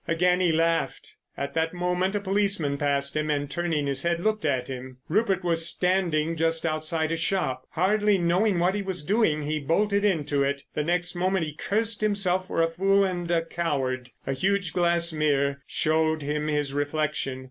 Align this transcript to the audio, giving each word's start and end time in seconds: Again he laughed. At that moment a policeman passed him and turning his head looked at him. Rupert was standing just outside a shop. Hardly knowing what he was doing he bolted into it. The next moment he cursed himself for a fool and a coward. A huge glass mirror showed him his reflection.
Again 0.07 0.39
he 0.39 0.51
laughed. 0.51 1.13
At 1.37 1.53
that 1.53 1.75
moment 1.75 2.15
a 2.15 2.19
policeman 2.19 2.79
passed 2.79 3.15
him 3.15 3.29
and 3.29 3.47
turning 3.51 3.85
his 3.85 4.01
head 4.01 4.19
looked 4.19 4.45
at 4.45 4.67
him. 4.67 4.97
Rupert 5.07 5.43
was 5.43 5.63
standing 5.67 6.35
just 6.35 6.65
outside 6.65 7.11
a 7.11 7.15
shop. 7.15 7.65
Hardly 7.73 8.17
knowing 8.17 8.57
what 8.57 8.73
he 8.73 8.81
was 8.81 9.03
doing 9.03 9.43
he 9.43 9.59
bolted 9.59 10.03
into 10.03 10.41
it. 10.41 10.63
The 10.73 10.83
next 10.83 11.13
moment 11.13 11.45
he 11.45 11.53
cursed 11.53 12.01
himself 12.01 12.47
for 12.47 12.63
a 12.63 12.67
fool 12.71 13.03
and 13.05 13.29
a 13.29 13.45
coward. 13.45 14.09
A 14.25 14.33
huge 14.33 14.73
glass 14.73 15.13
mirror 15.13 15.61
showed 15.67 16.23
him 16.23 16.47
his 16.47 16.73
reflection. 16.73 17.39